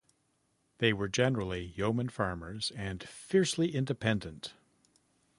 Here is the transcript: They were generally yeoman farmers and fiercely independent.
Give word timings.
They 0.79 0.93
were 0.93 1.07
generally 1.07 1.73
yeoman 1.75 2.09
farmers 2.09 2.71
and 2.71 3.03
fiercely 3.03 3.75
independent. 3.75 4.55